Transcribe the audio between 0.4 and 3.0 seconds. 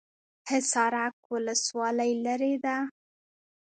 حصارک ولسوالۍ لیرې ده؟